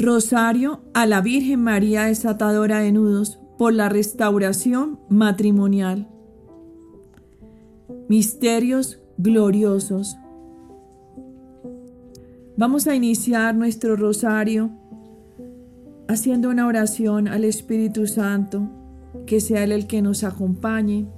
[0.00, 6.08] Rosario a la Virgen María desatadora de nudos por la restauración matrimonial.
[8.08, 10.16] Misterios gloriosos.
[12.56, 14.70] Vamos a iniciar nuestro rosario
[16.08, 18.70] haciendo una oración al Espíritu Santo,
[19.26, 21.08] que sea Él el que nos acompañe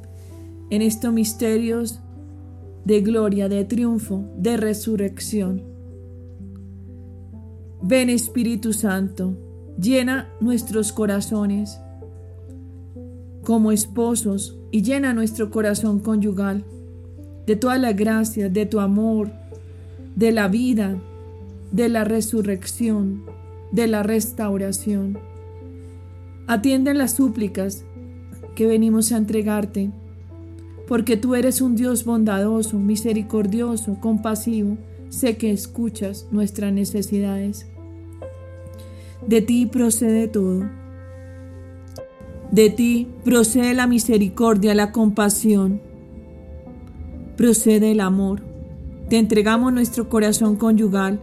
[0.70, 2.00] en estos misterios
[2.84, 5.71] de gloria, de triunfo, de resurrección.
[7.84, 9.34] Ven Espíritu Santo,
[9.76, 11.80] llena nuestros corazones
[13.42, 16.64] como esposos y llena nuestro corazón conyugal
[17.44, 19.32] de toda la gracia, de tu amor,
[20.14, 20.96] de la vida,
[21.72, 23.24] de la resurrección,
[23.72, 25.18] de la restauración.
[26.46, 27.84] Atiende las súplicas
[28.54, 29.90] que venimos a entregarte,
[30.86, 34.78] porque tú eres un Dios bondadoso, misericordioso, compasivo.
[35.08, 37.71] Sé que escuchas nuestras necesidades.
[39.26, 40.68] De ti procede todo.
[42.50, 45.80] De ti procede la misericordia, la compasión.
[47.36, 48.42] Procede el amor.
[49.08, 51.20] Te entregamos nuestro corazón conyugal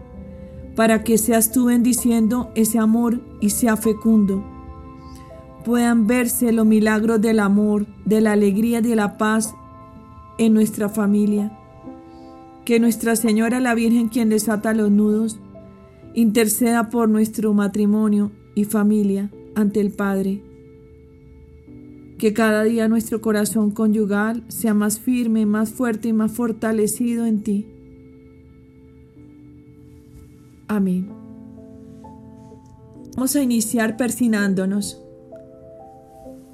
[0.75, 4.43] para que seas tú bendiciendo ese amor y sea fecundo.
[5.65, 9.53] Puedan verse los milagros del amor, de la alegría de la paz
[10.37, 11.51] en nuestra familia.
[12.65, 15.39] Que Nuestra Señora la Virgen, quien desata los nudos,
[16.13, 20.43] interceda por nuestro matrimonio y familia ante el Padre.
[22.17, 27.43] Que cada día nuestro corazón conyugal sea más firme, más fuerte y más fortalecido en
[27.43, 27.67] ti.
[30.67, 31.09] Amén.
[33.15, 35.01] Vamos a iniciar persinándonos.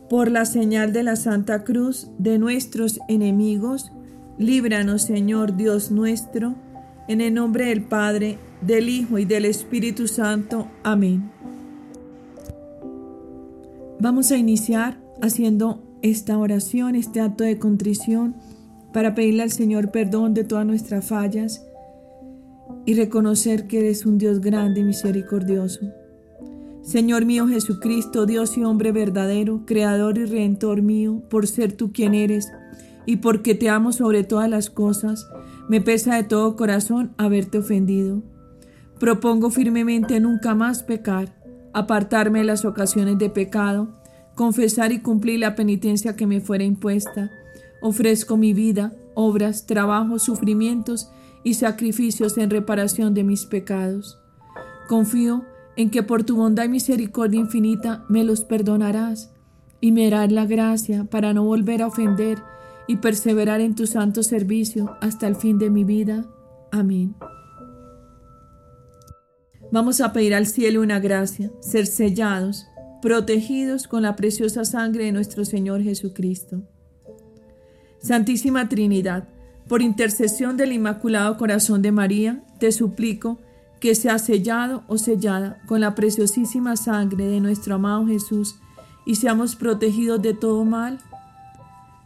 [0.09, 3.91] Por la señal de la Santa Cruz de nuestros enemigos,
[4.38, 6.56] líbranos Señor Dios nuestro,
[7.07, 10.68] en el nombre del Padre, del Hijo y del Espíritu Santo.
[10.84, 11.32] Amén.
[14.00, 18.36] Vamos a iniciar haciendo esta oración, este acto de contrición,
[18.94, 21.66] para pedirle al Señor perdón de todas nuestras fallas
[22.86, 25.82] y reconocer que eres un Dios grande y misericordioso.
[26.82, 32.14] Señor mío Jesucristo, Dios y hombre verdadero, Creador y Redentor mío, por ser tú quien
[32.14, 32.48] eres
[33.08, 35.28] y porque te amo sobre todas las cosas,
[35.68, 38.22] me pesa de todo corazón haberte ofendido.
[39.00, 41.35] Propongo firmemente nunca más pecar,
[41.73, 43.89] apartarme de las ocasiones de pecado,
[44.35, 47.31] confesar y cumplir la penitencia que me fuera impuesta.
[47.81, 51.09] Ofrezco mi vida, obras, trabajos, sufrimientos
[51.44, 54.19] y sacrificios en reparación de mis pecados.
[54.88, 55.44] Confío
[55.75, 59.31] en que por tu bondad y misericordia infinita me los perdonarás
[59.81, 62.39] y me darás la gracia para no volver a ofender
[62.88, 66.25] y perseverar en tu santo servicio hasta el fin de mi vida.
[66.72, 67.16] Amén.
[69.75, 72.66] Vamos a pedir al cielo una gracia, ser sellados,
[73.02, 76.62] protegidos con la preciosa sangre de nuestro Señor Jesucristo.
[78.00, 79.28] Santísima Trinidad,
[79.68, 83.38] por intercesión del Inmaculado Corazón de María, te suplico
[83.81, 88.56] que sea sellado o sellada con la preciosísima sangre de nuestro amado Jesús
[89.06, 91.00] y seamos protegidos de todo mal.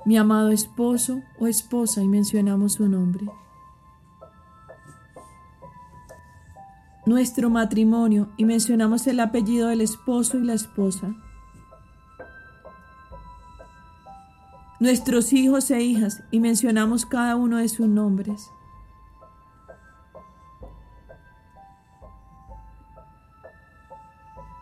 [0.08, 3.28] Mi amado esposo o esposa, y mencionamos su nombre.
[7.10, 11.16] Nuestro matrimonio y mencionamos el apellido del esposo y la esposa.
[14.80, 18.52] Nuestros hijos e hijas y mencionamos cada uno de sus nombres.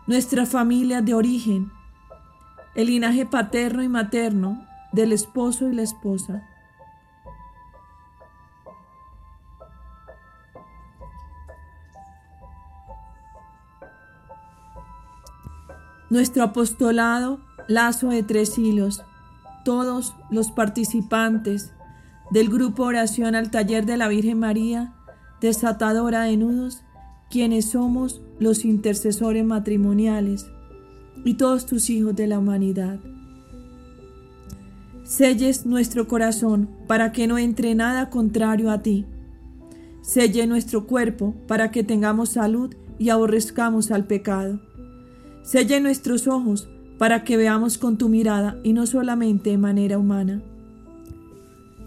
[0.06, 1.70] Nuestra familia de origen,
[2.74, 6.48] el linaje paterno y materno del esposo y la esposa.
[16.10, 19.02] Nuestro apostolado, lazo de tres hilos,
[19.64, 21.72] todos los participantes
[22.30, 24.94] del grupo Oración al Taller de la Virgen María,
[25.40, 26.82] desatadora de nudos,
[27.30, 30.46] quienes somos los intercesores matrimoniales
[31.24, 32.98] y todos tus hijos de la humanidad.
[35.04, 39.06] Selles nuestro corazón para que no entre nada contrario a ti.
[40.02, 44.60] Selle nuestro cuerpo para que tengamos salud y aborrezcamos al pecado.
[45.48, 46.68] Selle nuestros ojos
[46.98, 50.42] para que veamos con tu mirada y no solamente de manera humana.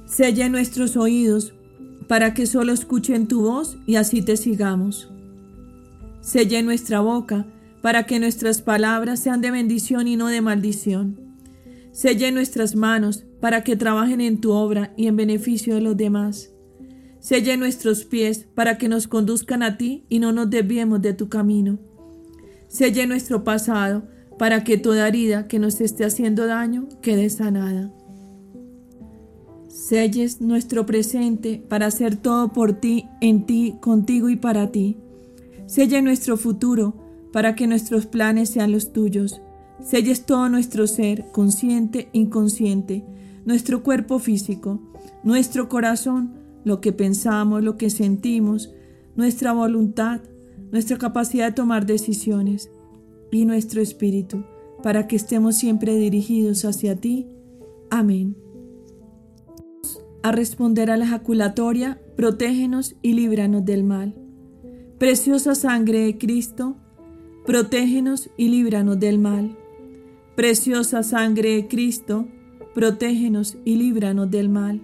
[0.07, 1.53] Selle nuestros oídos
[2.07, 5.11] para que solo escuchen tu voz y así te sigamos.
[6.21, 7.45] Selle nuestra boca
[7.83, 11.19] para que nuestras palabras sean de bendición y no de maldición.
[11.91, 16.49] Selle nuestras manos para que trabajen en tu obra y en beneficio de los demás.
[17.19, 21.29] Selle nuestros pies para que nos conduzcan a ti y no nos desviemos de tu
[21.29, 21.77] camino.
[22.71, 24.03] Selle nuestro pasado
[24.39, 27.91] para que toda herida que nos esté haciendo daño quede sanada.
[29.67, 34.97] Selles nuestro presente para hacer todo por ti, en ti, contigo y para ti.
[35.65, 36.95] Selle nuestro futuro
[37.33, 39.41] para que nuestros planes sean los tuyos.
[39.83, 43.03] Selles todo nuestro ser, consciente, inconsciente,
[43.43, 44.79] nuestro cuerpo físico,
[45.25, 48.73] nuestro corazón, lo que pensamos, lo que sentimos,
[49.17, 50.21] nuestra voluntad,
[50.71, 52.71] nuestra capacidad de tomar decisiones
[53.31, 54.43] y nuestro espíritu,
[54.83, 57.27] para que estemos siempre dirigidos hacia ti.
[57.89, 58.35] Amén.
[60.23, 64.15] A responder a la ejaculatoria, protégenos y líbranos del mal.
[64.97, 66.77] Preciosa sangre de Cristo,
[67.45, 69.57] protégenos y líbranos del mal.
[70.35, 72.27] Preciosa sangre de Cristo,
[72.73, 74.81] protégenos y líbranos del mal.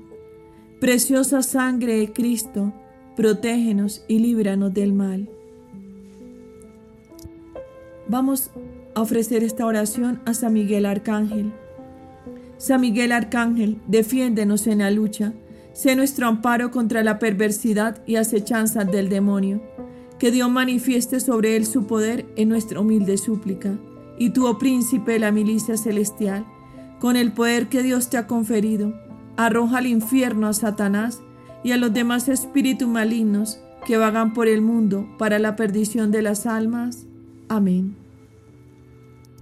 [0.80, 2.74] Preciosa sangre de Cristo,
[3.16, 5.30] protégenos y líbranos del mal.
[8.09, 8.51] Vamos
[8.95, 11.51] a ofrecer esta oración a San Miguel Arcángel.
[12.57, 15.33] San Miguel Arcángel, defiéndenos en la lucha.
[15.74, 19.62] Sé nuestro amparo contra la perversidad y acechanzas del demonio.
[20.19, 23.77] Que Dios manifieste sobre él su poder en nuestra humilde súplica.
[24.18, 26.45] Y tú, oh príncipe de la milicia celestial,
[27.00, 28.94] con el poder que Dios te ha conferido,
[29.36, 31.21] arroja al infierno a Satanás
[31.63, 36.21] y a los demás espíritus malignos que vagan por el mundo para la perdición de
[36.21, 37.06] las almas.
[37.50, 37.96] Amén.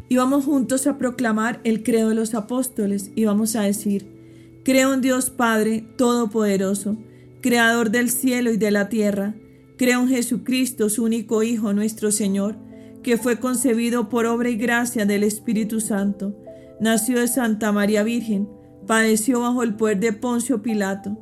[0.07, 4.93] Y vamos juntos a proclamar el credo de los apóstoles y vamos a decir, creo
[4.93, 6.97] en Dios Padre Todopoderoso,
[7.41, 9.35] Creador del cielo y de la tierra,
[9.77, 12.55] creo en Jesucristo, su único Hijo, nuestro Señor,
[13.03, 16.35] que fue concebido por obra y gracia del Espíritu Santo,
[16.79, 18.49] nació de Santa María Virgen,
[18.87, 21.17] padeció bajo el poder de Poncio Pilato,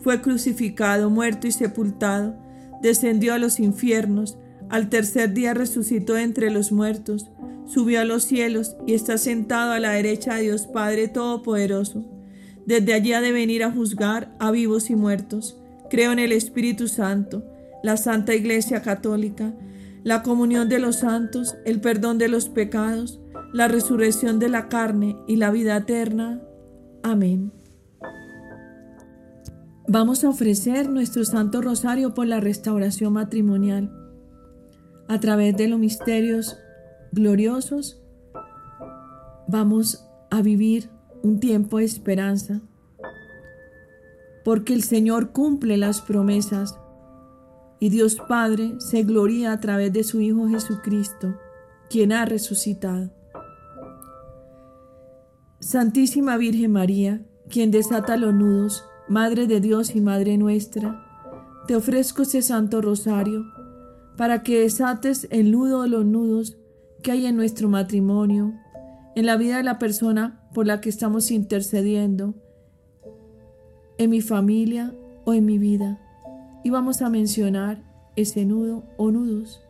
[0.00, 2.36] fue crucificado, muerto y sepultado,
[2.82, 4.36] descendió a los infiernos,
[4.70, 7.30] al tercer día resucitó entre los muertos,
[7.66, 12.04] subió a los cielos y está sentado a la derecha de Dios Padre Todopoderoso.
[12.66, 15.58] Desde allí ha de venir a juzgar a vivos y muertos.
[15.90, 17.44] Creo en el Espíritu Santo,
[17.82, 19.54] la Santa Iglesia Católica,
[20.02, 23.20] la comunión de los santos, el perdón de los pecados,
[23.52, 26.40] la resurrección de la carne y la vida eterna.
[27.02, 27.52] Amén.
[29.86, 34.03] Vamos a ofrecer nuestro Santo Rosario por la restauración matrimonial
[35.08, 36.58] a través de los misterios
[37.12, 38.02] gloriosos,
[39.46, 40.90] vamos a vivir
[41.22, 42.60] un tiempo de esperanza,
[44.44, 46.78] porque el Señor cumple las promesas
[47.78, 51.34] y Dios Padre se gloria a través de su Hijo Jesucristo,
[51.90, 53.10] quien ha resucitado.
[55.60, 61.04] Santísima Virgen María, quien desata los nudos, Madre de Dios y Madre nuestra,
[61.66, 63.44] te ofrezco ese Santo Rosario
[64.16, 66.56] para que desates el nudo de los nudos
[67.02, 68.54] que hay en nuestro matrimonio,
[69.14, 72.34] en la vida de la persona por la que estamos intercediendo,
[73.98, 74.94] en mi familia
[75.24, 76.00] o en mi vida.
[76.64, 77.82] Y vamos a mencionar
[78.16, 79.63] ese nudo o nudos.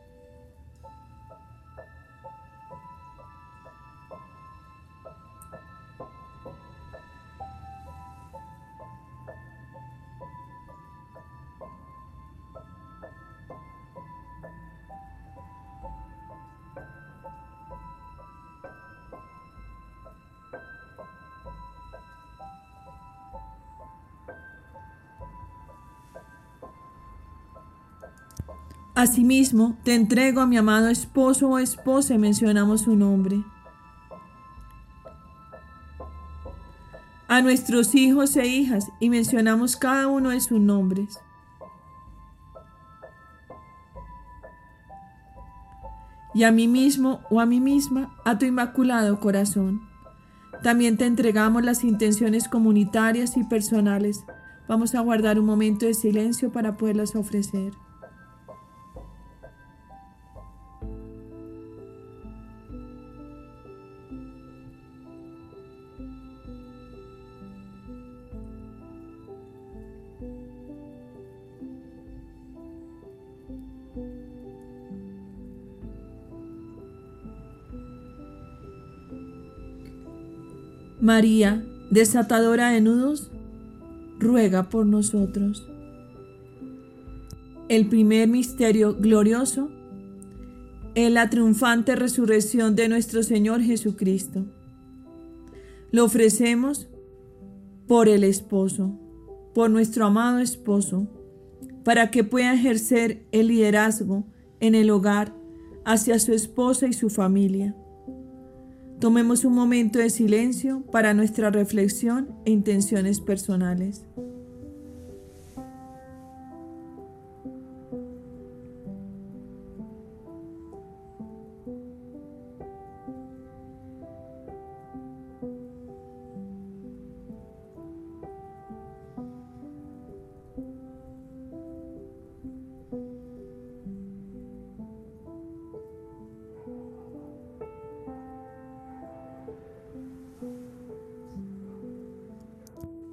[28.94, 33.42] Asimismo, te entrego a mi amado esposo o esposa y mencionamos su nombre.
[37.26, 41.18] A nuestros hijos e hijas y mencionamos cada uno de sus nombres.
[46.32, 49.88] Y a mí mismo o a mí misma, a tu inmaculado corazón.
[50.62, 54.24] También te entregamos las intenciones comunitarias y personales.
[54.68, 57.72] Vamos a guardar un momento de silencio para poderlas ofrecer.
[81.04, 83.30] María, desatadora de nudos,
[84.18, 85.68] ruega por nosotros.
[87.68, 89.68] El primer misterio glorioso
[90.94, 94.46] es la triunfante resurrección de nuestro Señor Jesucristo.
[95.90, 96.88] Lo ofrecemos
[97.86, 98.98] por el esposo,
[99.52, 101.06] por nuestro amado esposo,
[101.84, 104.24] para que pueda ejercer el liderazgo
[104.58, 105.34] en el hogar,
[105.84, 107.76] hacia su esposa y su familia.
[109.04, 114.06] Tomemos un momento de silencio para nuestra reflexión e intenciones personales.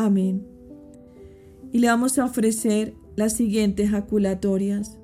[0.00, 0.46] Amén.
[1.72, 4.98] Y le vamos a ofrecer las siguientes jaculatorias.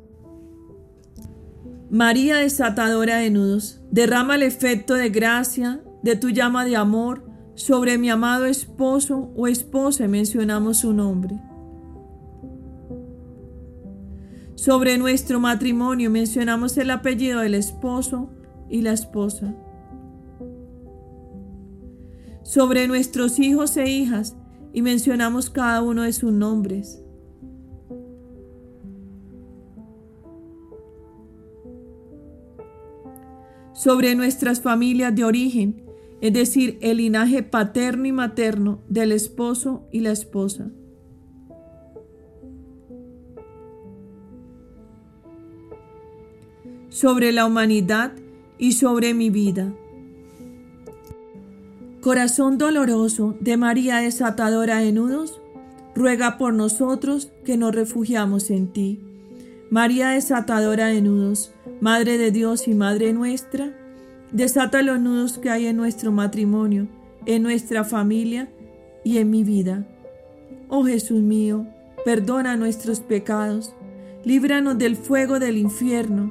[1.90, 7.26] María desatadora de nudos, derrama el efecto de gracia de tu llama de amor
[7.56, 11.38] sobre mi amado esposo o esposa, mencionamos su nombre.
[14.54, 18.30] Sobre nuestro matrimonio mencionamos el apellido del esposo
[18.70, 19.54] y la esposa.
[22.42, 24.36] Sobre nuestros hijos e hijas
[24.76, 27.02] y mencionamos cada uno de sus nombres.
[33.72, 35.82] Sobre nuestras familias de origen,
[36.20, 40.70] es decir, el linaje paterno y materno del esposo y la esposa.
[46.90, 48.12] Sobre la humanidad
[48.58, 49.72] y sobre mi vida.
[52.06, 55.40] Corazón doloroso de María desatadora de nudos,
[55.92, 59.00] ruega por nosotros que nos refugiamos en ti.
[59.70, 63.72] María desatadora de nudos, Madre de Dios y Madre nuestra,
[64.30, 66.86] desata los nudos que hay en nuestro matrimonio,
[67.24, 68.48] en nuestra familia
[69.02, 69.84] y en mi vida.
[70.68, 71.66] Oh Jesús mío,
[72.04, 73.74] perdona nuestros pecados,
[74.22, 76.30] líbranos del fuego del infierno,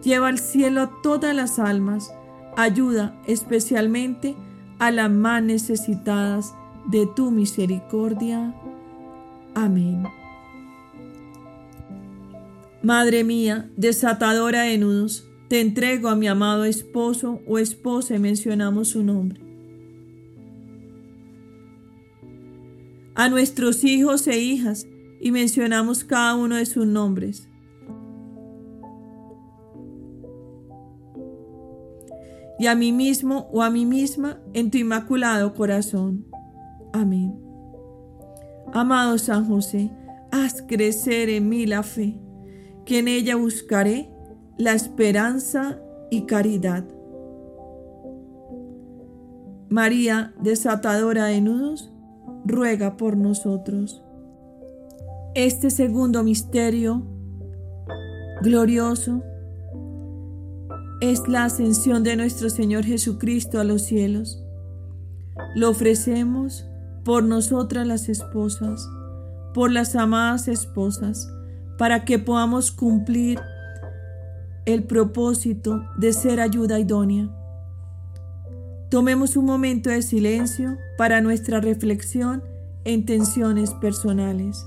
[0.00, 2.14] lleva al cielo a todas las almas,
[2.56, 4.47] ayuda especialmente a
[4.78, 6.54] las más necesitadas
[6.86, 8.54] de tu misericordia.
[9.54, 10.04] Amén.
[12.82, 18.90] Madre mía, desatadora de nudos, te entrego a mi amado esposo o esposa y mencionamos
[18.90, 19.40] su nombre.
[23.14, 24.86] A nuestros hijos e hijas
[25.20, 27.47] y mencionamos cada uno de sus nombres.
[32.58, 36.26] Y a mí mismo o a mí misma en tu inmaculado corazón.
[36.92, 37.38] Amén.
[38.72, 39.90] Amado San José,
[40.30, 42.18] haz crecer en mí la fe
[42.84, 44.10] que en ella buscaré
[44.56, 45.78] la esperanza
[46.10, 46.84] y caridad.
[49.68, 51.92] María, desatadora de nudos,
[52.44, 54.02] ruega por nosotros.
[55.34, 57.06] Este segundo misterio
[58.42, 59.22] glorioso
[61.00, 64.42] es la ascensión de nuestro Señor Jesucristo a los cielos.
[65.54, 66.66] Lo ofrecemos
[67.04, 68.88] por nosotras las esposas,
[69.54, 71.32] por las amadas esposas,
[71.78, 73.40] para que podamos cumplir
[74.66, 77.30] el propósito de ser ayuda idónea.
[78.90, 82.42] Tomemos un momento de silencio para nuestra reflexión
[82.84, 84.66] e intenciones personales.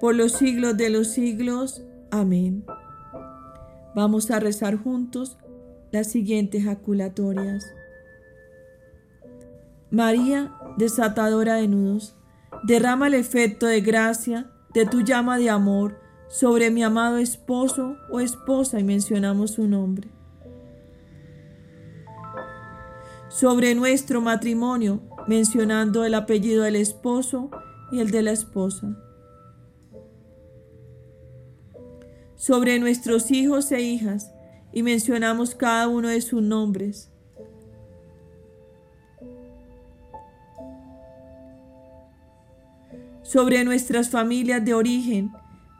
[0.00, 1.82] por los siglos de los siglos.
[2.10, 2.64] Amén.
[3.94, 5.36] Vamos a rezar juntos
[5.90, 7.64] las siguientes jaculatorias.
[9.90, 12.16] María, desatadora de nudos,
[12.62, 18.20] derrama el efecto de gracia de tu llama de amor sobre mi amado esposo o
[18.20, 20.08] esposa y mencionamos su nombre.
[23.28, 27.50] Sobre nuestro matrimonio mencionando el apellido del esposo
[27.90, 28.96] y el de la esposa.
[32.40, 34.32] Sobre nuestros hijos e hijas
[34.72, 37.10] y mencionamos cada uno de sus nombres.
[43.22, 45.30] Sobre nuestras familias de origen,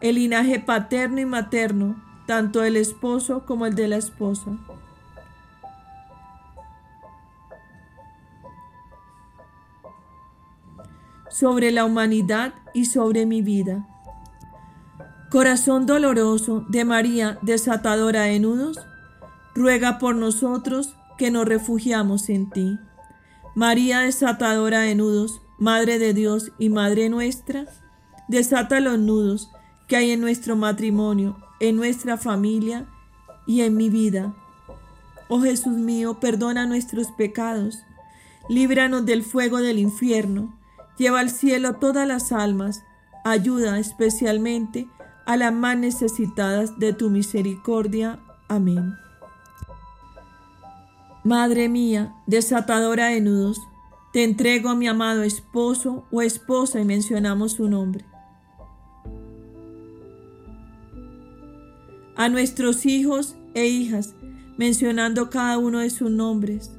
[0.03, 1.97] el linaje paterno y materno,
[2.27, 4.51] tanto el esposo como el de la esposa.
[11.31, 13.90] sobre la humanidad y sobre mi vida.
[15.31, 18.79] Corazón doloroso de María, desatadora de nudos,
[19.55, 22.79] ruega por nosotros que nos refugiamos en ti.
[23.55, 27.67] María, desatadora de nudos, Madre de Dios y Madre nuestra,
[28.29, 29.51] desata los nudos
[29.87, 32.87] que hay en nuestro matrimonio, en nuestra familia
[33.47, 34.35] y en mi vida.
[35.29, 37.79] Oh Jesús mío, perdona nuestros pecados,
[38.49, 40.61] líbranos del fuego del infierno
[41.01, 42.85] Lleva al cielo todas las almas,
[43.25, 44.87] ayuda especialmente
[45.31, 48.19] a las más necesitadas de tu misericordia.
[48.49, 48.97] Amén.
[51.23, 53.61] Madre mía, desatadora de nudos,
[54.13, 58.05] te entrego a mi amado esposo o esposa y mencionamos su nombre.
[62.17, 64.17] A nuestros hijos e hijas,
[64.59, 66.73] mencionando cada uno de sus nombres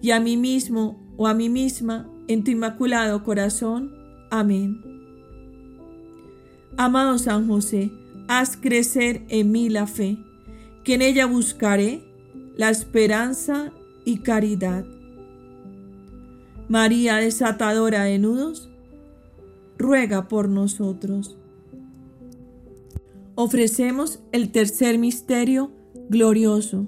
[0.00, 3.92] y a mí mismo o a mí misma en tu inmaculado corazón.
[4.30, 4.80] Amén.
[6.76, 7.90] Amado San José,
[8.28, 10.16] haz crecer en mí la fe,
[10.84, 12.04] que en ella buscaré
[12.56, 13.72] la esperanza
[14.04, 14.84] y caridad.
[16.68, 18.70] María desatadora de nudos,
[19.76, 21.36] ruega por nosotros.
[23.34, 25.72] Ofrecemos el tercer misterio
[26.08, 26.86] glorioso,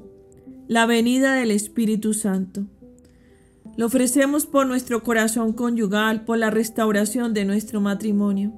[0.68, 2.64] la venida del Espíritu Santo.
[3.76, 8.52] Lo ofrecemos por nuestro corazón conyugal, por la restauración de nuestro matrimonio.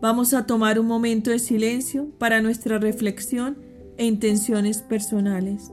[0.00, 3.58] Vamos a tomar un momento de silencio para nuestra reflexión
[3.96, 5.72] e intenciones personales.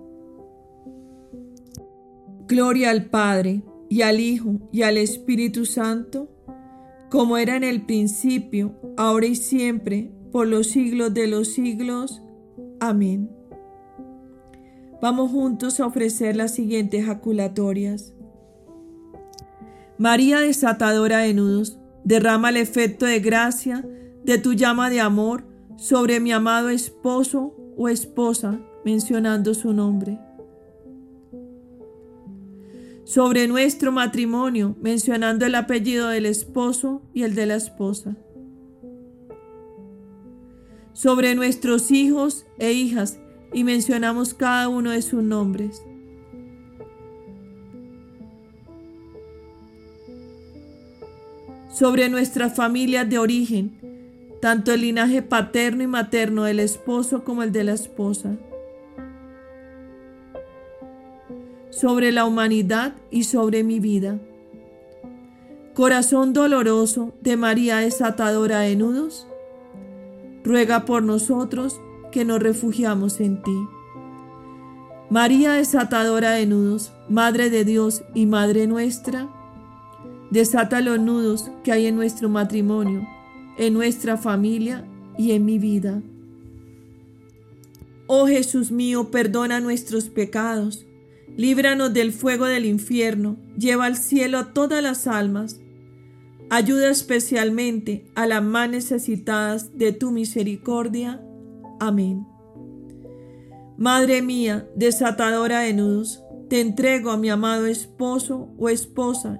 [2.51, 6.27] Gloria al Padre, y al Hijo, y al Espíritu Santo,
[7.09, 12.21] como era en el principio, ahora y siempre, por los siglos de los siglos.
[12.81, 13.31] Amén.
[15.01, 18.13] Vamos juntos a ofrecer las siguientes jaculatorias.
[19.97, 23.87] María desatadora de nudos, derrama el efecto de gracia
[24.25, 25.45] de tu llama de amor
[25.77, 30.19] sobre mi amado esposo o esposa, mencionando su nombre.
[33.11, 38.15] Sobre nuestro matrimonio, mencionando el apellido del esposo y el de la esposa.
[40.93, 43.19] Sobre nuestros hijos e hijas,
[43.51, 45.83] y mencionamos cada uno de sus nombres.
[51.69, 53.77] Sobre nuestras familias de origen,
[54.41, 58.37] tanto el linaje paterno y materno del esposo como el de la esposa,
[61.71, 64.19] sobre la humanidad y sobre mi vida.
[65.73, 69.27] Corazón doloroso de María desatadora de nudos,
[70.43, 71.81] ruega por nosotros
[72.11, 73.67] que nos refugiamos en ti.
[75.09, 79.27] María desatadora de nudos, Madre de Dios y Madre nuestra,
[80.29, 83.07] desata los nudos que hay en nuestro matrimonio
[83.57, 84.85] en nuestra familia
[85.17, 86.01] y en mi vida.
[88.07, 90.85] Oh Jesús mío, perdona nuestros pecados,
[91.37, 95.59] líbranos del fuego del infierno, lleva al cielo a todas las almas,
[96.49, 101.21] ayuda especialmente a las más necesitadas de tu misericordia.
[101.79, 102.27] Amén.
[103.77, 109.39] Madre mía, desatadora de nudos, te entrego a mi amado esposo o esposa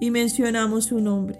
[0.00, 1.38] y mencionamos su nombre.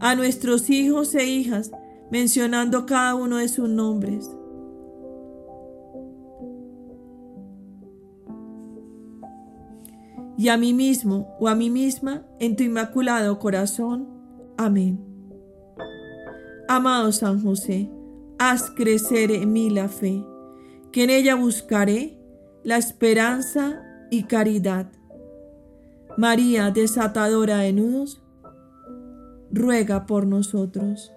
[0.00, 1.70] a nuestros hijos e hijas,
[2.10, 4.30] mencionando cada uno de sus nombres.
[10.40, 14.08] Y a mí mismo o a mí misma en tu inmaculado corazón.
[14.56, 14.98] Amén.
[16.66, 17.90] Amado San José,
[18.38, 20.24] haz crecer en mí la fe,
[20.92, 22.18] que en ella buscaré
[22.64, 24.90] la esperanza y caridad.
[26.16, 28.22] María, desatadora de nudos,
[29.50, 31.12] ruega por nosotros.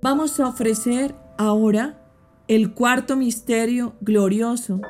[0.00, 1.98] Vamos a ofrecer ahora
[2.46, 4.80] el cuarto misterio glorioso,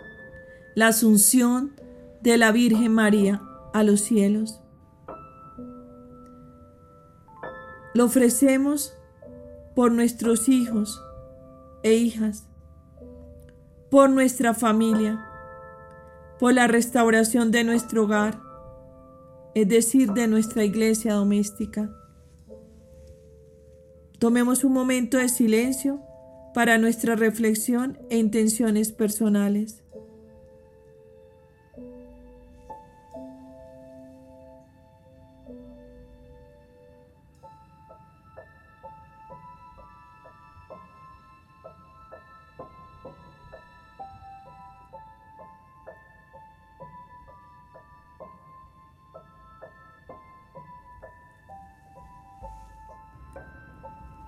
[0.75, 1.73] la asunción
[2.25, 3.43] de la Virgen María
[3.75, 4.59] a los cielos.
[7.93, 8.95] Lo ofrecemos
[9.77, 10.99] por nuestros hijos
[11.83, 12.49] e hijas,
[13.91, 15.23] por nuestra familia,
[16.41, 18.41] por la restauración de nuestro hogar,
[19.55, 21.95] es decir, de nuestra iglesia doméstica.
[24.19, 26.01] Tomemos un momento de silencio
[26.55, 29.84] para nuestra reflexión e intenciones personales.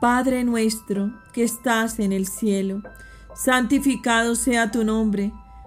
[0.01, 2.83] Padre nuestro que estás en el cielo,
[3.35, 5.33] santificado sea tu nombre,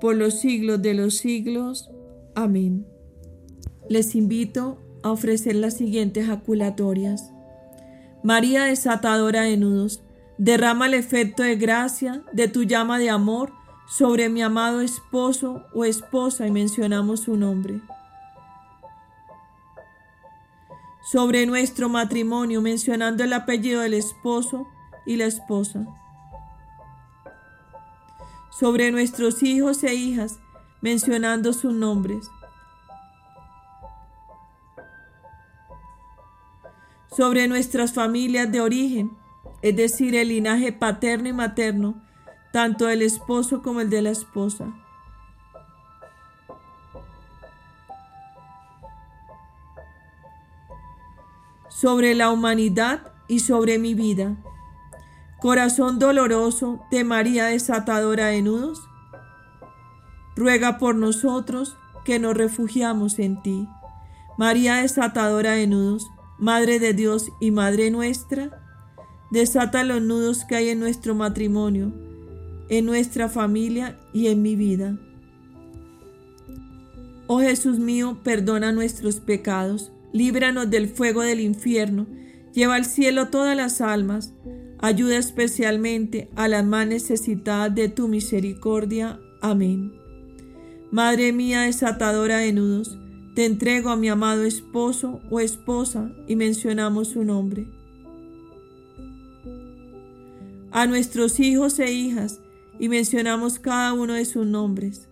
[0.00, 1.90] por los siglos de los siglos.
[2.34, 2.86] Amén.
[3.88, 7.30] Les invito a ofrecer las siguientes jaculatorias.
[8.22, 10.02] María desatadora de nudos,
[10.38, 13.52] derrama el efecto de gracia de tu llama de amor
[13.88, 17.80] sobre mi amado esposo o esposa y mencionamos su nombre
[21.10, 24.68] sobre nuestro matrimonio mencionando el apellido del esposo
[25.06, 25.86] y la esposa.
[28.58, 30.38] Sobre nuestros hijos e hijas
[30.80, 32.30] mencionando sus nombres.
[37.14, 39.16] Sobre nuestras familias de origen,
[39.62, 42.02] es decir, el linaje paterno y materno,
[42.52, 44.72] tanto del esposo como el de la esposa.
[51.80, 54.34] sobre la humanidad y sobre mi vida.
[55.40, 58.80] Corazón doloroso de María desatadora de nudos,
[60.36, 63.68] ruega por nosotros que nos refugiamos en ti.
[64.36, 66.06] María desatadora de nudos,
[66.38, 68.62] Madre de Dios y Madre nuestra,
[69.30, 71.92] desata los nudos que hay en nuestro matrimonio,
[72.68, 74.96] en nuestra familia y en mi vida.
[77.26, 82.06] Oh Jesús mío, perdona nuestros pecados líbranos del fuego del infierno,
[82.52, 84.32] lleva al cielo todas las almas,
[84.78, 89.20] ayuda especialmente a las más necesitadas de tu misericordia.
[89.40, 89.92] Amén.
[90.90, 92.98] Madre mía desatadora de nudos,
[93.34, 97.66] te entrego a mi amado esposo o esposa y mencionamos su nombre.
[100.70, 102.40] A nuestros hijos e hijas
[102.78, 105.08] y mencionamos cada uno de sus nombres.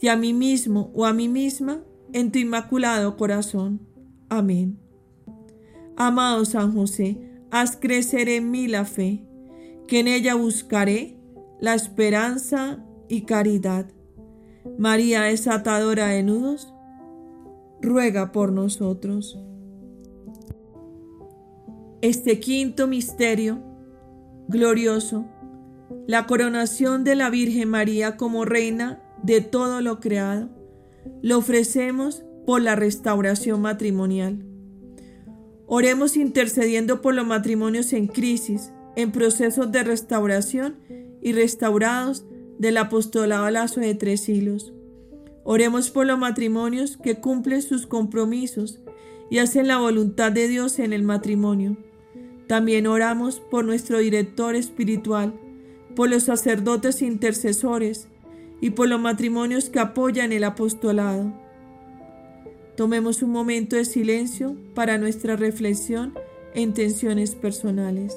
[0.00, 3.85] y a mí mismo o a mí misma en tu inmaculado corazón.
[4.28, 4.78] Amén.
[5.96, 7.18] Amado San José,
[7.50, 9.24] haz crecer en mí la fe,
[9.86, 11.16] que en ella buscaré
[11.60, 13.86] la esperanza y caridad.
[14.78, 16.72] María es atadora de nudos,
[17.80, 19.38] ruega por nosotros.
[22.02, 23.62] Este quinto misterio
[24.48, 25.24] glorioso,
[26.06, 30.50] la coronación de la Virgen María como reina de todo lo creado,
[31.22, 34.46] lo ofrecemos por la restauración matrimonial.
[35.66, 40.76] Oremos intercediendo por los matrimonios en crisis, en procesos de restauración
[41.20, 42.24] y restaurados
[42.58, 44.72] del apostolado lazo de tres hilos.
[45.44, 48.80] Oremos por los matrimonios que cumplen sus compromisos
[49.28, 51.76] y hacen la voluntad de Dios en el matrimonio.
[52.46, 55.34] También oramos por nuestro director espiritual,
[55.96, 58.08] por los sacerdotes intercesores
[58.60, 61.45] y por los matrimonios que apoyan el apostolado.
[62.76, 66.12] Tomemos un momento de silencio para nuestra reflexión
[66.54, 68.16] e intenciones personales.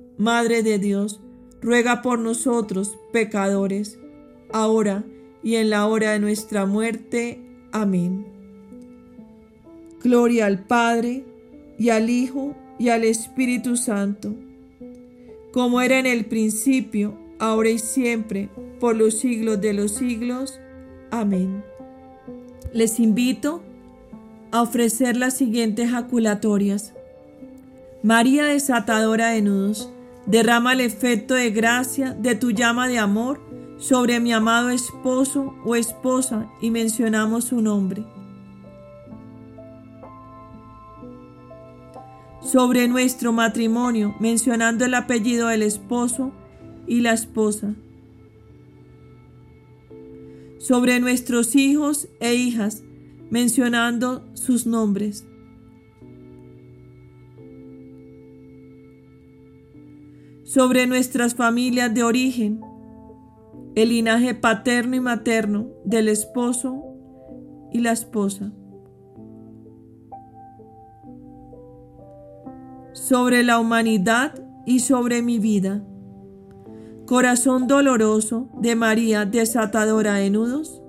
[0.17, 1.19] Madre de Dios,
[1.61, 3.99] ruega por nosotros pecadores,
[4.51, 5.03] ahora
[5.43, 7.41] y en la hora de nuestra muerte.
[7.71, 8.25] Amén.
[10.03, 11.25] Gloria al Padre,
[11.77, 14.35] y al Hijo, y al Espíritu Santo,
[15.51, 18.49] como era en el principio, ahora y siempre,
[18.79, 20.59] por los siglos de los siglos.
[21.11, 21.63] Amén.
[22.73, 23.61] Les invito
[24.51, 26.93] a ofrecer las siguientes jaculatorias.
[28.03, 29.91] María desatadora de nudos,
[30.25, 33.39] derrama el efecto de gracia de tu llama de amor
[33.77, 38.05] sobre mi amado esposo o esposa y mencionamos su nombre.
[42.41, 46.31] Sobre nuestro matrimonio, mencionando el apellido del esposo
[46.85, 47.73] y la esposa.
[50.59, 52.83] Sobre nuestros hijos e hijas,
[53.29, 55.25] mencionando sus nombres.
[60.53, 62.59] Sobre nuestras familias de origen,
[63.73, 66.83] el linaje paterno y materno del esposo
[67.71, 68.51] y la esposa.
[72.91, 74.33] Sobre la humanidad
[74.65, 75.85] y sobre mi vida.
[77.05, 80.81] Corazón doloroso de María desatadora de nudos,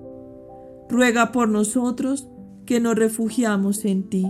[0.89, 2.27] ruega por nosotros
[2.65, 4.27] que nos refugiamos en ti.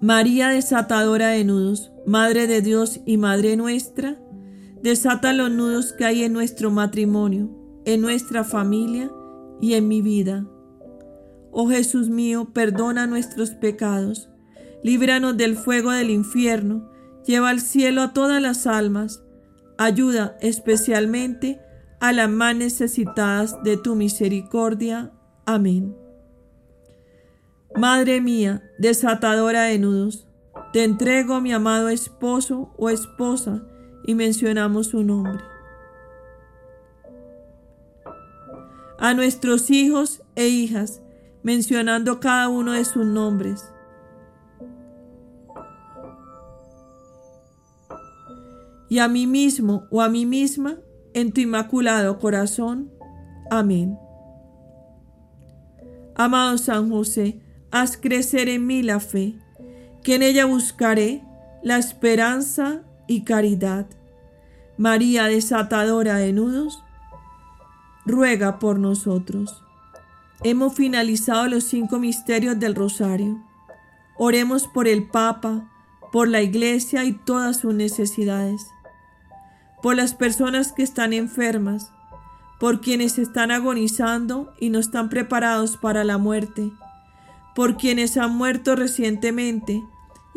[0.00, 4.16] María desatadora de nudos, Madre de Dios y Madre nuestra,
[4.82, 7.50] Desata los nudos que hay en nuestro matrimonio,
[7.84, 9.10] en nuestra familia
[9.60, 10.46] y en mi vida.
[11.50, 14.30] Oh Jesús mío, perdona nuestros pecados,
[14.82, 16.90] líbranos del fuego del infierno,
[17.26, 19.22] lleva al cielo a todas las almas,
[19.76, 21.60] ayuda especialmente
[22.00, 25.12] a las más necesitadas de tu misericordia.
[25.44, 25.94] Amén.
[27.74, 30.27] Madre mía, desatadora de nudos,
[30.72, 33.62] te entrego a mi amado esposo o esposa,
[34.04, 35.44] y mencionamos su nombre.
[38.98, 41.02] A nuestros hijos e hijas,
[41.42, 43.70] mencionando cada uno de sus nombres.
[48.88, 50.76] Y a mí mismo o a mí misma
[51.12, 52.90] en tu inmaculado corazón.
[53.50, 53.98] Amén.
[56.14, 57.40] Amado San José,
[57.70, 59.38] haz crecer en mí la fe,
[60.08, 61.22] que en ella buscaré
[61.62, 63.86] la esperanza y caridad.
[64.78, 66.82] María desatadora de nudos,
[68.06, 69.62] ruega por nosotros.
[70.42, 73.44] Hemos finalizado los cinco misterios del rosario.
[74.16, 75.70] Oremos por el Papa,
[76.10, 78.66] por la Iglesia y todas sus necesidades,
[79.82, 81.92] por las personas que están enfermas,
[82.58, 86.72] por quienes están agonizando y no están preparados para la muerte,
[87.54, 89.84] por quienes han muerto recientemente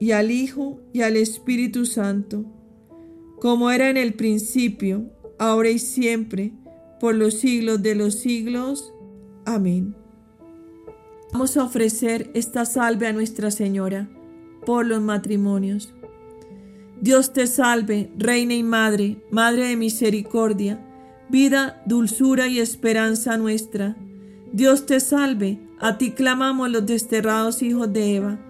[0.00, 2.44] y al Hijo, y al Espíritu Santo,
[3.38, 5.04] como era en el principio,
[5.38, 6.52] ahora y siempre,
[6.98, 8.92] por los siglos de los siglos.
[9.44, 9.94] Amén.
[11.32, 14.08] Vamos a ofrecer esta salve a Nuestra Señora
[14.66, 15.94] por los matrimonios.
[17.00, 20.80] Dios te salve, Reina y Madre, Madre de misericordia,
[21.28, 23.96] vida, dulzura y esperanza nuestra.
[24.52, 28.49] Dios te salve, a ti clamamos los desterrados hijos de Eva.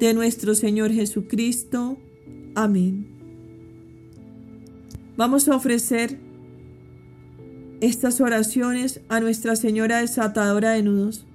[0.00, 1.96] de nuestro Señor Jesucristo.
[2.54, 3.08] Amén.
[5.16, 6.18] Vamos a ofrecer
[7.80, 11.26] estas oraciones a Nuestra Señora desatadora de nudos.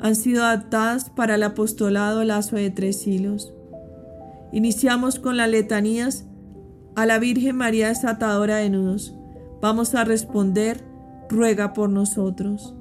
[0.00, 3.52] Han sido adaptadas para el apostolado Lazo de Tres Hilos.
[4.52, 6.24] Iniciamos con las letanías
[6.94, 9.14] a la Virgen María desatadora de nudos.
[9.60, 10.84] Vamos a responder,
[11.28, 12.74] ruega por nosotros.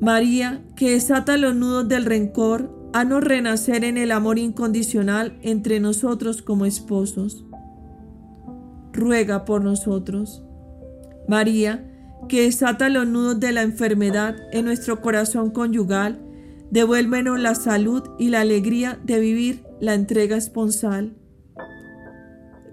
[0.00, 6.42] María, que desata los nudos del rencor, haznos renacer en el amor incondicional entre nosotros
[6.42, 7.44] como esposos.
[8.92, 10.42] Ruega por nosotros.
[11.28, 11.90] María,
[12.28, 16.20] que desata los nudos de la enfermedad en nuestro corazón conyugal,
[16.70, 21.14] devuélvenos la salud y la alegría de vivir la entrega esponsal.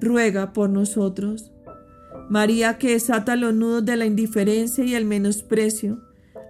[0.02, 1.52] Ruega por nosotros.
[2.30, 6.02] María, que desata los nudos de la indiferencia y el menosprecio,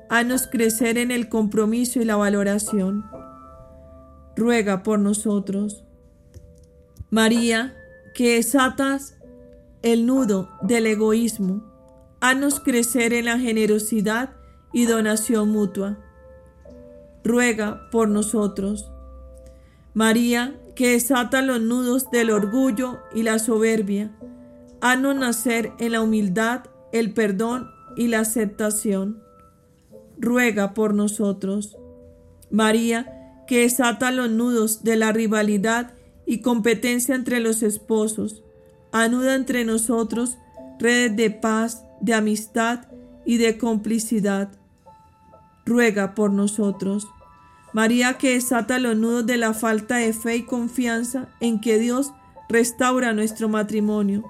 [0.10, 3.06] Haznos crecer en el compromiso y la valoración.
[4.36, 5.84] Ruega por nosotros.
[7.10, 7.76] María,
[8.14, 9.18] que desatas
[9.82, 11.64] el nudo del egoísmo,
[12.22, 14.32] haznos crecer en la generosidad
[14.72, 15.98] y donación mutua.
[17.24, 18.92] Ruega por nosotros.
[19.94, 24.12] María, que desata los nudos del orgullo y la soberbia,
[24.82, 29.23] haznos nacer en la humildad, el perdón y la aceptación
[30.24, 31.78] ruega por nosotros.
[32.50, 35.94] María, que desata los nudos de la rivalidad
[36.26, 38.42] y competencia entre los esposos,
[38.92, 40.38] anuda entre nosotros
[40.80, 42.86] redes de paz, de amistad
[43.26, 44.50] y de complicidad.
[45.66, 47.08] Ruega por nosotros.
[47.74, 52.14] María que desata los nudos de la falta de fe y confianza en que Dios
[52.48, 54.24] restaura nuestro matrimonio.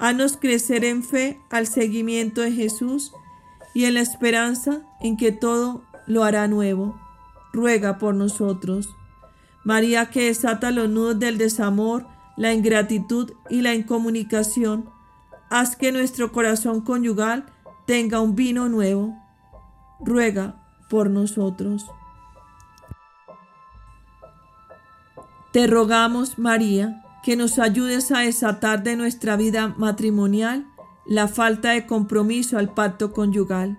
[0.00, 3.12] Haznos crecer en fe al seguimiento de Jesús
[3.74, 6.98] y en la esperanza en que todo lo hará nuevo.
[7.52, 8.94] Ruega por nosotros.
[9.64, 14.88] María que desata los nudos del desamor, la ingratitud y la incomunicación,
[15.50, 17.46] haz que nuestro corazón conyugal
[17.86, 19.16] tenga un vino nuevo.
[20.00, 21.86] Ruega por nosotros.
[25.52, 30.66] Te rogamos, María, que nos ayudes a desatar de nuestra vida matrimonial
[31.06, 33.78] la falta de compromiso al pacto conyugal.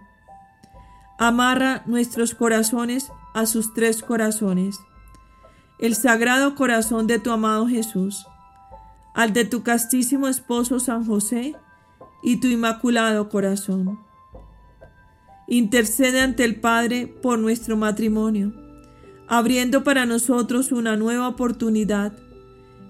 [1.21, 4.79] Amarra nuestros corazones a sus tres corazones.
[5.77, 8.25] El sagrado corazón de tu amado Jesús,
[9.13, 11.57] al de tu castísimo esposo San José
[12.23, 13.99] y tu inmaculado corazón.
[15.49, 18.53] Intercede ante el Padre por nuestro matrimonio,
[19.27, 22.13] abriendo para nosotros una nueva oportunidad.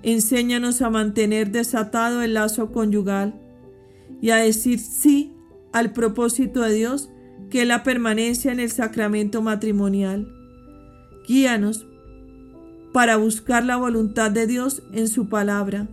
[0.04, 3.42] Enséñanos a mantener desatado el lazo conyugal
[4.22, 5.36] y a decir sí
[5.74, 7.10] al propósito de Dios
[7.50, 10.34] que la permanencia en el sacramento matrimonial.
[11.28, 11.86] Guíanos
[12.94, 15.88] para buscar la voluntad de Dios en su palabra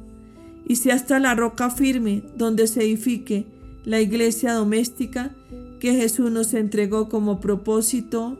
[0.67, 3.47] y sea hasta la roca firme donde se edifique
[3.85, 5.35] la iglesia doméstica
[5.79, 8.39] que Jesús nos entregó como propósito.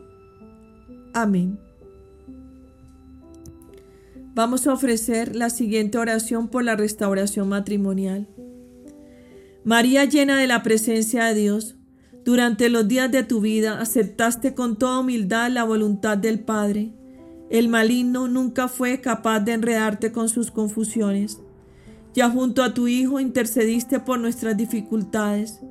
[1.13, 1.59] Amén.
[4.35, 8.27] Vamos a ofrecer la siguiente oración por la restauración matrimonial.
[9.63, 11.76] María llena de la presencia de Dios,
[12.27, 16.91] durante los días de tu vida aceptaste con toda humildad la voluntad del Padre,
[17.49, 21.39] El maligno nunca fue capaz de enredarte con sus confusiones.
[22.13, 25.61] Ya junto a tu Hijo intercediste por nuestras dificultades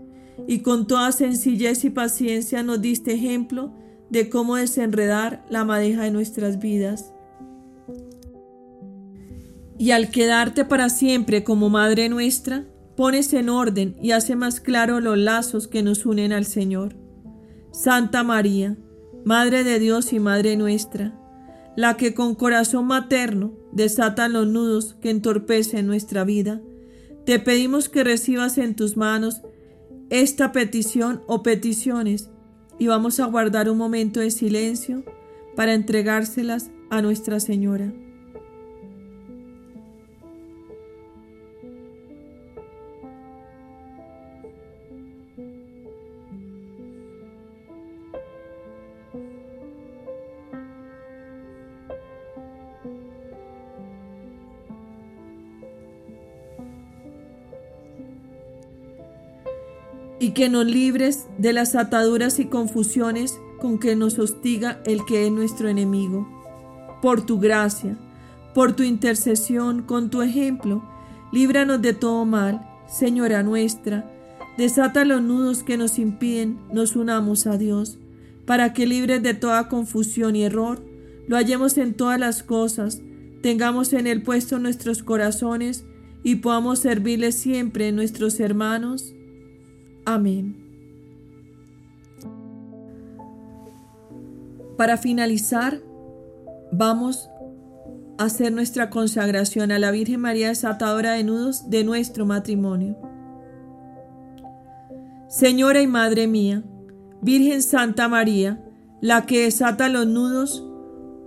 [0.48, 3.74] y con toda sencillez y paciencia nos diste ejemplo
[4.08, 7.12] de cómo desenredar la madeja de nuestras vidas.
[9.78, 12.64] Y al quedarte para siempre como Madre nuestra,
[12.96, 16.96] pones en orden y hace más claro los lazos que nos unen al Señor.
[17.72, 18.76] Santa María,
[19.24, 21.18] Madre de Dios y Madre nuestra,
[21.76, 26.62] la que con corazón materno desata los nudos que entorpecen nuestra vida,
[27.26, 29.42] te pedimos que recibas en tus manos
[30.08, 32.30] esta petición o peticiones
[32.78, 35.04] y vamos a guardar un momento de silencio
[35.56, 37.92] para entregárselas a Nuestra Señora.
[60.36, 65.32] Que nos libres de las ataduras y confusiones con que nos hostiga el que es
[65.32, 66.28] nuestro enemigo.
[67.00, 67.96] Por tu gracia,
[68.52, 70.84] por tu intercesión, con tu ejemplo,
[71.32, 74.12] líbranos de todo mal, Señora nuestra,
[74.58, 77.96] desata los nudos que nos impiden nos unamos a Dios,
[78.44, 80.84] para que libres de toda confusión y error,
[81.26, 83.00] lo hallemos en todas las cosas,
[83.40, 85.86] tengamos en él puesto nuestros corazones
[86.22, 89.15] y podamos servirle siempre nuestros hermanos
[90.06, 90.56] Amén.
[94.76, 95.80] Para finalizar,
[96.70, 97.28] vamos
[98.16, 102.96] a hacer nuestra consagración a la Virgen María desatadora de nudos de nuestro matrimonio.
[105.28, 106.62] Señora y Madre mía,
[107.20, 108.62] Virgen Santa María,
[109.00, 110.64] la que desata los nudos,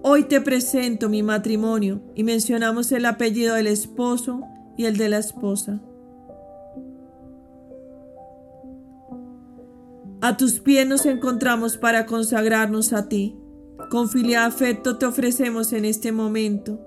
[0.03, 4.41] hoy te presento mi matrimonio y mencionamos el apellido del esposo
[4.77, 5.81] y el de la esposa.
[10.21, 13.37] A tus pies nos encontramos para consagrarnos a ti.
[13.89, 16.77] Con filial afecto te ofrecemos en este momento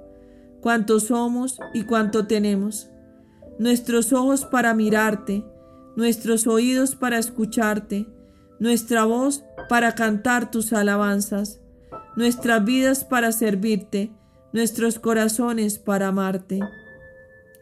[0.61, 2.91] cuánto somos y cuánto tenemos.
[3.59, 5.47] Nuestros ojos para mirarte,
[5.97, 8.07] nuestros oídos para escucharte,
[8.61, 11.59] nuestra voz para cantar tus alabanzas,
[12.17, 14.13] nuestras vidas para servirte,
[14.53, 16.61] nuestros corazones para amarte.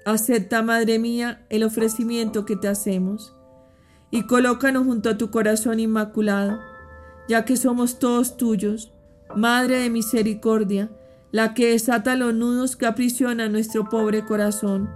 [0.05, 3.37] Acepta, Madre mía, el ofrecimiento que te hacemos
[4.11, 6.59] y colócanos junto a tu corazón inmaculado,
[7.29, 8.93] ya que somos todos tuyos,
[9.37, 10.91] Madre de misericordia,
[11.31, 14.91] la que desata los nudos que aprisionan nuestro pobre corazón.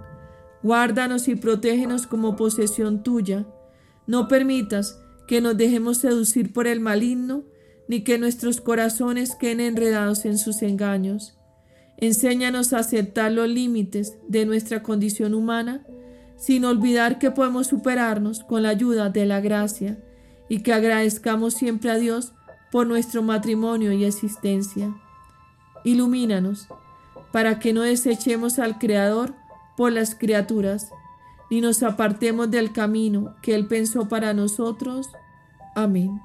[0.61, 3.45] Guárdanos y protégenos como posesión tuya.
[4.07, 7.43] No permitas que nos dejemos seducir por el maligno,
[7.87, 11.37] ni que nuestros corazones queden enredados en sus engaños.
[11.97, 15.85] Enséñanos a aceptar los límites de nuestra condición humana
[16.37, 19.97] sin olvidar que podemos superarnos con la ayuda de la gracia
[20.49, 22.33] y que agradezcamos siempre a Dios
[22.71, 24.93] por nuestro matrimonio y existencia.
[25.83, 26.67] Ilumínanos
[27.31, 29.33] para que no desechemos al Creador
[29.75, 30.91] por las criaturas,
[31.49, 35.09] ni nos apartemos del camino que Él pensó para nosotros.
[35.75, 36.21] Amén.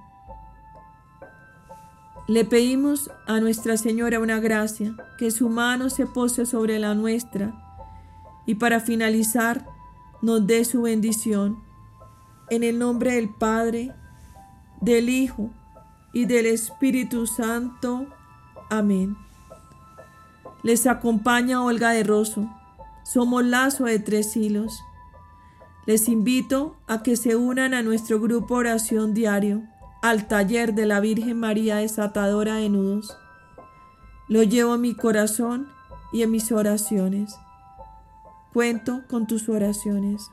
[2.28, 7.52] Le pedimos a Nuestra Señora una gracia, que su mano se pose sobre la nuestra,
[8.46, 9.66] y para finalizar,
[10.23, 11.62] nos dé su bendición.
[12.51, 13.95] En el nombre del Padre,
[14.81, 15.51] del Hijo
[16.12, 18.07] y del Espíritu Santo.
[18.68, 19.16] Amén.
[20.62, 22.51] Les acompaña Olga de Rosso.
[23.05, 24.81] Somos lazo de tres hilos.
[25.87, 29.62] Les invito a que se unan a nuestro grupo oración diario,
[30.03, 33.16] al taller de la Virgen María desatadora de nudos.
[34.29, 35.68] Lo llevo en mi corazón
[36.12, 37.35] y en mis oraciones.
[38.53, 40.32] Cuento con tus oraciones.